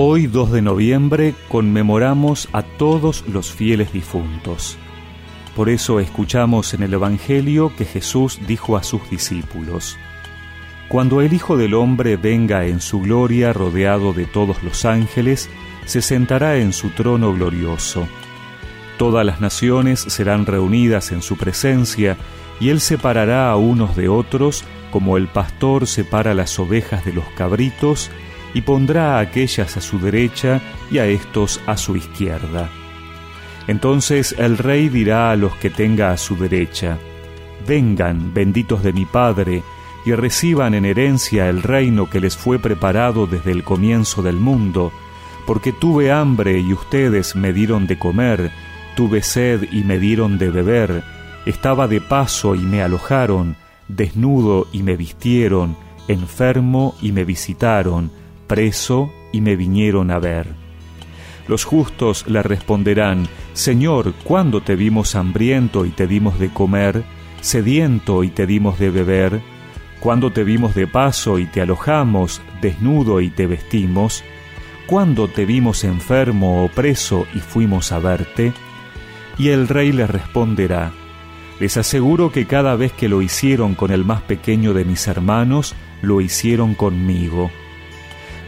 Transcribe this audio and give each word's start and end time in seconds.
Hoy 0.00 0.28
2 0.28 0.52
de 0.52 0.62
noviembre 0.62 1.34
conmemoramos 1.48 2.48
a 2.52 2.62
todos 2.62 3.24
los 3.26 3.52
fieles 3.52 3.92
difuntos. 3.92 4.78
Por 5.56 5.68
eso 5.68 5.98
escuchamos 5.98 6.72
en 6.72 6.84
el 6.84 6.94
Evangelio 6.94 7.72
que 7.76 7.84
Jesús 7.84 8.38
dijo 8.46 8.76
a 8.76 8.84
sus 8.84 9.10
discípulos, 9.10 9.98
Cuando 10.86 11.20
el 11.20 11.32
Hijo 11.32 11.56
del 11.56 11.74
Hombre 11.74 12.16
venga 12.16 12.64
en 12.66 12.80
su 12.80 13.00
gloria 13.00 13.52
rodeado 13.52 14.12
de 14.12 14.26
todos 14.26 14.62
los 14.62 14.84
ángeles, 14.84 15.50
se 15.84 16.00
sentará 16.00 16.58
en 16.58 16.72
su 16.72 16.90
trono 16.90 17.32
glorioso. 17.34 18.06
Todas 18.98 19.26
las 19.26 19.40
naciones 19.40 19.98
serán 19.98 20.46
reunidas 20.46 21.10
en 21.10 21.22
su 21.22 21.36
presencia, 21.36 22.16
y 22.60 22.68
él 22.68 22.80
separará 22.80 23.50
a 23.50 23.56
unos 23.56 23.96
de 23.96 24.08
otros, 24.08 24.62
como 24.92 25.16
el 25.16 25.26
pastor 25.26 25.88
separa 25.88 26.34
las 26.34 26.56
ovejas 26.60 27.04
de 27.04 27.14
los 27.14 27.24
cabritos, 27.36 28.12
y 28.54 28.62
pondrá 28.62 29.16
a 29.16 29.20
aquellas 29.20 29.76
a 29.76 29.80
su 29.80 29.98
derecha 29.98 30.60
y 30.90 30.98
a 30.98 31.06
estos 31.06 31.60
a 31.66 31.76
su 31.76 31.96
izquierda. 31.96 32.70
Entonces 33.66 34.34
el 34.38 34.58
rey 34.58 34.88
dirá 34.88 35.30
a 35.30 35.36
los 35.36 35.54
que 35.56 35.70
tenga 35.70 36.10
a 36.10 36.16
su 36.16 36.36
derecha, 36.36 36.98
Vengan, 37.66 38.32
benditos 38.32 38.82
de 38.82 38.94
mi 38.94 39.04
Padre, 39.04 39.62
y 40.06 40.12
reciban 40.12 40.72
en 40.72 40.86
herencia 40.86 41.50
el 41.50 41.62
reino 41.62 42.08
que 42.08 42.18
les 42.18 42.34
fue 42.34 42.58
preparado 42.58 43.26
desde 43.26 43.52
el 43.52 43.62
comienzo 43.62 44.22
del 44.22 44.36
mundo, 44.36 44.90
porque 45.46 45.72
tuve 45.72 46.10
hambre 46.10 46.58
y 46.60 46.72
ustedes 46.72 47.36
me 47.36 47.52
dieron 47.52 47.86
de 47.86 47.98
comer, 47.98 48.50
tuve 48.96 49.22
sed 49.22 49.68
y 49.70 49.84
me 49.84 49.98
dieron 49.98 50.38
de 50.38 50.50
beber, 50.50 51.04
estaba 51.44 51.88
de 51.88 52.00
paso 52.00 52.54
y 52.54 52.60
me 52.60 52.80
alojaron, 52.80 53.56
desnudo 53.88 54.66
y 54.72 54.82
me 54.82 54.96
vistieron, 54.96 55.76
enfermo 56.08 56.94
y 57.02 57.12
me 57.12 57.24
visitaron, 57.24 58.10
preso 58.48 59.12
y 59.30 59.40
me 59.40 59.54
vinieron 59.54 60.10
a 60.10 60.18
ver. 60.18 60.46
Los 61.46 61.64
justos 61.64 62.26
le 62.26 62.42
responderán, 62.42 63.28
Señor, 63.52 64.12
¿cuándo 64.24 64.60
te 64.60 64.76
vimos 64.76 65.14
hambriento 65.14 65.86
y 65.86 65.90
te 65.90 66.06
dimos 66.06 66.38
de 66.38 66.50
comer, 66.50 67.04
sediento 67.40 68.24
y 68.24 68.28
te 68.28 68.46
dimos 68.46 68.78
de 68.78 68.90
beber? 68.90 69.40
¿Cuándo 70.00 70.30
te 70.30 70.44
vimos 70.44 70.74
de 70.74 70.86
paso 70.86 71.38
y 71.38 71.46
te 71.46 71.60
alojamos, 71.60 72.42
desnudo 72.60 73.20
y 73.20 73.30
te 73.30 73.46
vestimos? 73.46 74.24
¿Cuándo 74.86 75.28
te 75.28 75.44
vimos 75.44 75.84
enfermo 75.84 76.64
o 76.64 76.68
preso 76.68 77.26
y 77.34 77.38
fuimos 77.40 77.92
a 77.92 77.98
verte? 77.98 78.52
Y 79.38 79.48
el 79.48 79.68
rey 79.68 79.92
les 79.92 80.08
responderá, 80.08 80.92
Les 81.60 81.76
aseguro 81.76 82.30
que 82.30 82.46
cada 82.46 82.76
vez 82.76 82.92
que 82.92 83.08
lo 83.08 83.20
hicieron 83.20 83.74
con 83.74 83.90
el 83.90 84.04
más 84.04 84.22
pequeño 84.22 84.74
de 84.74 84.84
mis 84.84 85.08
hermanos, 85.08 85.74
lo 86.02 86.20
hicieron 86.20 86.74
conmigo. 86.74 87.50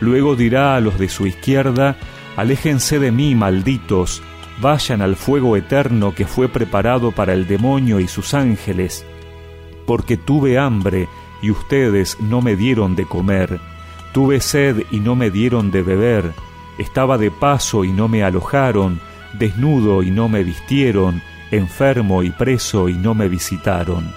Luego 0.00 0.34
dirá 0.34 0.76
a 0.76 0.80
los 0.80 0.98
de 0.98 1.08
su 1.08 1.26
izquierda, 1.26 1.96
Aléjense 2.36 2.98
de 2.98 3.12
mí, 3.12 3.34
malditos, 3.34 4.22
vayan 4.60 5.02
al 5.02 5.16
fuego 5.16 5.56
eterno 5.56 6.14
que 6.14 6.26
fue 6.26 6.48
preparado 6.48 7.12
para 7.12 7.32
el 7.34 7.46
demonio 7.46 8.00
y 8.00 8.08
sus 8.08 8.34
ángeles, 8.34 9.04
porque 9.86 10.16
tuve 10.16 10.58
hambre 10.58 11.08
y 11.42 11.50
ustedes 11.50 12.18
no 12.20 12.40
me 12.40 12.56
dieron 12.56 12.96
de 12.96 13.04
comer, 13.04 13.60
tuve 14.12 14.40
sed 14.40 14.84
y 14.90 15.00
no 15.00 15.16
me 15.16 15.30
dieron 15.30 15.70
de 15.70 15.82
beber, 15.82 16.32
estaba 16.78 17.18
de 17.18 17.30
paso 17.30 17.84
y 17.84 17.92
no 17.92 18.08
me 18.08 18.22
alojaron, 18.22 19.00
desnudo 19.38 20.02
y 20.02 20.10
no 20.10 20.28
me 20.28 20.44
vistieron, 20.44 21.22
enfermo 21.50 22.22
y 22.22 22.30
preso 22.30 22.88
y 22.88 22.94
no 22.94 23.14
me 23.14 23.28
visitaron. 23.28 24.12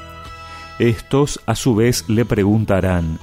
Estos 0.79 1.41
a 1.45 1.55
su 1.55 1.75
vez 1.75 2.05
le 2.07 2.25
preguntarán, 2.25 3.19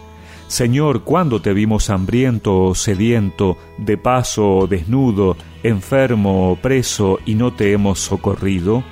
Señor, 0.51 1.05
¿cuándo 1.05 1.41
te 1.41 1.53
vimos 1.53 1.91
hambriento 1.91 2.65
o 2.65 2.75
sediento, 2.75 3.56
de 3.79 3.97
paso 3.97 4.56
o 4.56 4.67
desnudo, 4.67 5.37
enfermo 5.62 6.50
o 6.50 6.56
preso, 6.56 7.21
y 7.25 7.37
no 7.37 7.53
te 7.53 7.71
hemos 7.71 8.00
socorrido? 8.00 8.83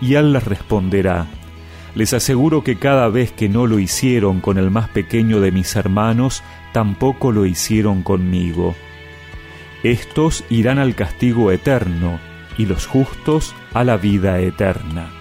Y 0.00 0.14
él 0.14 0.32
les 0.32 0.44
responderá, 0.44 1.26
Les 1.94 2.14
aseguro 2.14 2.64
que 2.64 2.78
cada 2.78 3.08
vez 3.08 3.32
que 3.32 3.50
no 3.50 3.66
lo 3.66 3.78
hicieron 3.78 4.40
con 4.40 4.56
el 4.56 4.70
más 4.70 4.88
pequeño 4.88 5.40
de 5.40 5.52
mis 5.52 5.76
hermanos, 5.76 6.42
tampoco 6.72 7.32
lo 7.32 7.44
hicieron 7.44 8.02
conmigo. 8.02 8.74
Estos 9.82 10.42
irán 10.48 10.78
al 10.78 10.94
castigo 10.94 11.52
eterno, 11.52 12.18
y 12.56 12.64
los 12.64 12.86
justos 12.86 13.54
a 13.74 13.84
la 13.84 13.98
vida 13.98 14.40
eterna. 14.40 15.17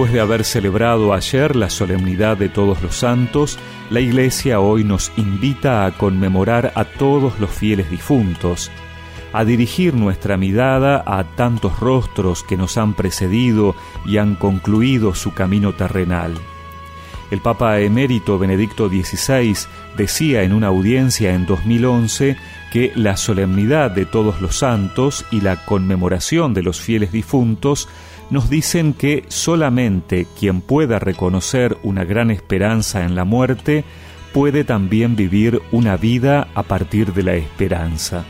Después 0.00 0.14
de 0.14 0.20
haber 0.20 0.44
celebrado 0.44 1.12
ayer 1.12 1.54
la 1.54 1.68
solemnidad 1.68 2.38
de 2.38 2.48
todos 2.48 2.80
los 2.80 2.96
santos, 2.96 3.58
la 3.90 4.00
Iglesia 4.00 4.58
hoy 4.58 4.82
nos 4.82 5.12
invita 5.18 5.84
a 5.84 5.92
conmemorar 5.92 6.72
a 6.74 6.86
todos 6.86 7.38
los 7.38 7.50
fieles 7.50 7.90
difuntos, 7.90 8.70
a 9.34 9.44
dirigir 9.44 9.92
nuestra 9.92 10.38
mirada 10.38 11.04
a 11.04 11.24
tantos 11.36 11.78
rostros 11.80 12.42
que 12.42 12.56
nos 12.56 12.78
han 12.78 12.94
precedido 12.94 13.76
y 14.06 14.16
han 14.16 14.36
concluido 14.36 15.14
su 15.14 15.34
camino 15.34 15.74
terrenal. 15.74 16.32
El 17.30 17.42
Papa 17.42 17.78
emérito 17.80 18.38
Benedicto 18.38 18.88
XVI 18.88 19.54
decía 19.98 20.44
en 20.44 20.54
una 20.54 20.68
audiencia 20.68 21.34
en 21.34 21.44
2011 21.44 22.38
que 22.72 22.90
la 22.96 23.18
solemnidad 23.18 23.90
de 23.90 24.06
todos 24.06 24.40
los 24.40 24.56
santos 24.56 25.26
y 25.30 25.42
la 25.42 25.66
conmemoración 25.66 26.54
de 26.54 26.62
los 26.62 26.80
fieles 26.80 27.12
difuntos 27.12 27.86
nos 28.30 28.48
dicen 28.48 28.94
que 28.94 29.24
solamente 29.28 30.26
quien 30.38 30.60
pueda 30.60 30.98
reconocer 30.98 31.78
una 31.82 32.04
gran 32.04 32.30
esperanza 32.30 33.04
en 33.04 33.14
la 33.14 33.24
muerte 33.24 33.84
puede 34.32 34.62
también 34.64 35.16
vivir 35.16 35.60
una 35.72 35.96
vida 35.96 36.48
a 36.54 36.62
partir 36.62 37.12
de 37.12 37.24
la 37.24 37.34
esperanza. 37.34 38.24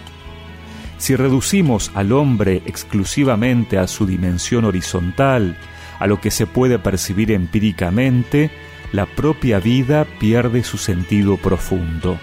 Si 0.97 1.17
reducimos 1.17 1.91
al 1.95 2.13
hombre 2.13 2.63
exclusivamente 2.67 3.79
a 3.79 3.87
su 3.87 4.07
dimensión 4.07 4.65
horizontal, 4.65 5.57
a 5.99 6.07
lo 6.07 6.21
que 6.21 6.31
se 6.31 6.47
puede 6.47 6.79
percibir 6.79 7.31
empíricamente, 7.31 8.51
la 8.93 9.07
propia 9.07 9.61
vida 9.61 10.07
pierde 10.19 10.65
su 10.65 10.79
sentido 10.79 11.37
profundo. 11.37 12.19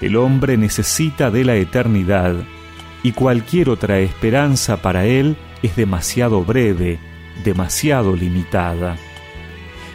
El 0.00 0.16
hombre 0.16 0.56
necesita 0.56 1.30
de 1.30 1.44
la 1.44 1.56
eternidad 1.56 2.36
y 3.02 3.12
cualquier 3.12 3.70
otra 3.70 4.00
esperanza 4.00 4.82
para 4.82 5.06
él 5.06 5.36
es 5.62 5.76
demasiado 5.76 6.42
breve, 6.44 6.98
demasiado 7.44 8.16
limitada. 8.16 8.96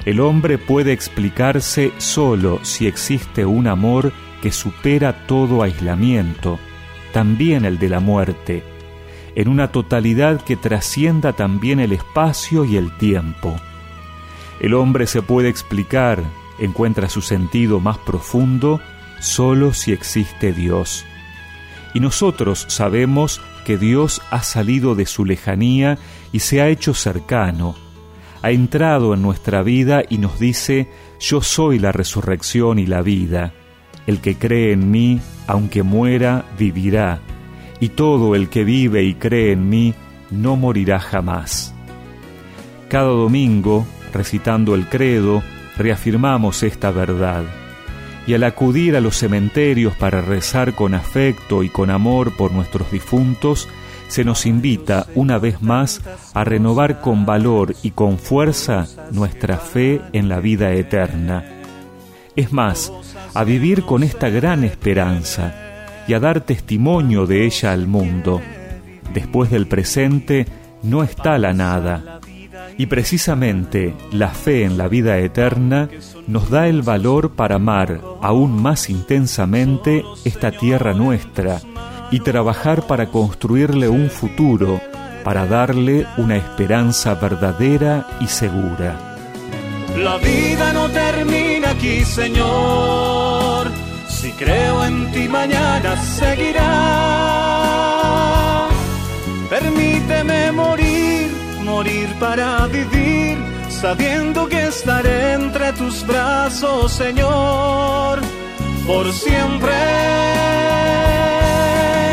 El 0.06 0.20
hombre 0.20 0.58
puede 0.58 0.92
explicarse 0.92 1.92
solo 1.98 2.60
si 2.64 2.88
existe 2.88 3.46
un 3.46 3.68
amor 3.68 4.12
que 4.42 4.52
supera 4.52 5.26
todo 5.26 5.64
aislamiento, 5.64 6.60
también 7.14 7.64
el 7.64 7.80
de 7.80 7.90
la 7.90 8.02
muerte, 8.02 8.64
en 9.36 9.48
una 9.48 9.72
totalidad 9.72 10.42
que 10.42 10.58
trascienda 10.58 11.34
también 11.34 11.80
el 11.80 11.94
espacio 11.94 12.66
y 12.66 12.76
el 12.76 12.96
tiempo. 12.98 13.56
El 14.60 14.74
hombre 14.74 15.08
se 15.08 15.22
puede 15.22 15.50
explicar, 15.50 16.22
encuentra 16.60 17.08
su 17.08 17.22
sentido 17.22 17.80
más 17.80 17.98
profundo, 17.98 18.82
solo 19.20 19.74
si 19.74 19.94
existe 19.94 20.52
Dios. 20.52 21.06
Y 21.94 22.00
nosotros 22.00 22.66
sabemos 22.70 23.42
que 23.66 23.78
Dios 23.78 24.22
ha 24.32 24.44
salido 24.44 24.96
de 24.96 25.06
su 25.06 25.26
lejanía 25.26 25.98
y 26.32 26.40
se 26.40 26.62
ha 26.62 26.70
hecho 26.70 26.94
cercano, 26.94 27.76
ha 28.42 28.52
entrado 28.52 29.14
en 29.14 29.22
nuestra 29.22 29.64
vida 29.64 30.04
y 30.10 30.18
nos 30.18 30.40
dice, 30.40 30.90
yo 31.20 31.42
soy 31.42 31.80
la 31.80 31.92
resurrección 31.92 32.80
y 32.80 32.86
la 32.86 33.02
vida. 33.02 33.54
El 34.08 34.20
que 34.20 34.36
cree 34.36 34.74
en 34.74 34.92
mí, 34.92 35.22
aunque 35.48 35.84
muera, 35.84 36.46
vivirá, 36.58 37.22
y 37.80 37.90
todo 37.90 38.36
el 38.36 38.50
que 38.50 38.64
vive 38.64 39.04
y 39.04 39.14
cree 39.14 39.54
en 39.54 39.70
mí, 39.70 39.94
no 40.30 40.56
morirá 40.58 41.00
jamás. 41.00 41.74
Cada 42.90 43.10
domingo, 43.10 43.86
recitando 44.14 44.76
el 44.76 44.90
credo, 44.90 45.42
reafirmamos 45.78 46.64
esta 46.64 46.92
verdad 46.92 47.46
y 48.26 48.34
al 48.34 48.44
acudir 48.44 48.96
a 48.96 49.02
los 49.02 49.18
cementerios 49.18 49.96
para 49.96 50.22
rezar 50.22 50.74
con 50.74 50.94
afecto 50.94 51.64
y 51.64 51.70
con 51.70 51.90
amor 51.90 52.36
por 52.36 52.52
nuestros 52.52 52.92
difuntos, 52.92 53.68
se 54.08 54.24
nos 54.24 54.46
invita 54.46 55.08
una 55.16 55.40
vez 55.40 55.62
más 55.62 56.02
a 56.34 56.44
renovar 56.44 57.02
con 57.02 57.26
valor 57.26 57.76
y 57.82 57.92
con 57.92 58.18
fuerza 58.18 58.88
nuestra 59.12 59.58
fe 59.58 60.02
en 60.14 60.30
la 60.30 60.40
vida 60.40 60.72
eterna. 60.74 61.44
Es 62.36 62.52
más, 62.52 62.92
a 63.34 63.44
vivir 63.44 63.84
con 63.84 64.04
esta 64.04 64.30
gran 64.30 64.64
esperanza 64.64 65.54
y 66.08 66.14
a 66.14 66.20
dar 66.20 66.42
testimonio 66.42 67.26
de 67.26 67.46
ella 67.46 67.72
al 67.72 67.88
mundo. 67.88 68.42
Después 69.14 69.50
del 69.50 69.68
presente 69.68 70.46
no 70.82 71.04
está 71.04 71.38
la 71.38 71.54
nada, 71.54 72.20
y 72.78 72.86
precisamente 72.88 73.94
la 74.12 74.30
fe 74.30 74.64
en 74.64 74.78
la 74.78 74.88
vida 74.88 75.18
eterna 75.20 75.90
nos 76.28 76.50
da 76.50 76.68
el 76.68 76.82
valor 76.82 77.32
para 77.32 77.56
amar 77.56 78.02
aún 78.22 78.62
más 78.62 78.90
intensamente 78.90 80.04
esta 80.26 80.52
tierra 80.52 80.94
nuestra 80.94 81.62
y 82.12 82.20
trabajar 82.20 82.88
para 82.88 83.08
construirle 83.08 83.90
un 83.90 84.10
futuro, 84.10 84.80
para 85.24 85.46
darle 85.46 86.06
una 86.18 86.38
esperanza 86.38 87.16
verdadera 87.16 88.08
y 88.20 88.28
segura. 88.28 89.14
La 89.98 90.18
vida 90.18 90.74
no 90.74 90.90
termina 90.90 91.72
aquí, 91.72 92.04
Señor. 92.04 93.72
Si 94.10 94.32
creo 94.32 94.86
en 94.86 95.12
ti 95.12 95.28
mañana 95.28 96.02
seguirá. 96.02 96.64
Permíteme 99.50 100.52
morir, 100.52 100.83
morir 101.64 102.10
para 102.20 102.68
vivir, 102.68 103.38
sabiendo 103.70 104.48
que 104.48 104.68
estaré 104.68 105.34
entre 105.34 105.74
tus 105.74 106.06
brazos, 106.06 106.92
Señor, 106.92 108.20
por 108.86 109.12
siempre 109.12 109.74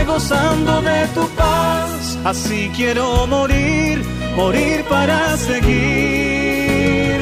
gozando 0.06 0.82
de 0.82 1.06
tu 1.14 1.28
paz. 1.30 2.18
Así 2.24 2.70
quiero 2.74 3.26
morir, 3.26 4.02
morir 4.36 4.84
para 4.88 5.36
seguir 5.36 5.70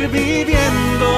viviendo. 0.08 1.08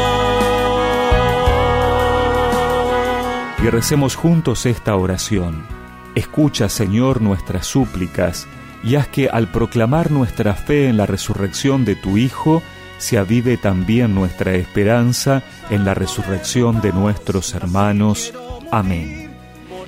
Y 3.62 3.68
recemos 3.68 4.16
juntos 4.16 4.66
esta 4.66 4.96
oración. 4.96 5.64
Escucha, 6.14 6.68
Señor, 6.68 7.20
nuestras 7.20 7.66
súplicas 7.66 8.48
y 8.82 8.94
haz 8.96 9.08
que 9.08 9.28
al 9.28 9.48
proclamar 9.48 10.10
nuestra 10.10 10.54
fe 10.54 10.88
en 10.88 10.96
la 10.96 11.06
resurrección 11.06 11.84
de 11.84 11.96
tu 11.96 12.16
Hijo, 12.16 12.62
se 12.98 13.18
avive 13.18 13.56
también 13.56 14.14
nuestra 14.14 14.54
esperanza 14.54 15.42
en 15.70 15.84
la 15.84 15.94
resurrección 15.94 16.80
de 16.80 16.92
nuestros 16.92 17.54
hermanos. 17.54 18.32
Amén. 18.70 19.30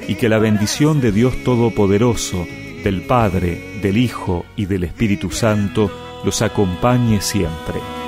Y 0.08 0.14
que 0.14 0.28
la 0.28 0.38
bendición 0.38 1.00
de 1.00 1.12
Dios 1.12 1.34
Todopoderoso, 1.44 2.46
del 2.82 3.02
Padre, 3.02 3.80
del 3.82 3.98
Hijo 3.98 4.44
y 4.56 4.66
del 4.66 4.84
Espíritu 4.84 5.30
Santo 5.30 5.90
los 6.24 6.42
acompañe 6.42 7.20
siempre. 7.20 8.01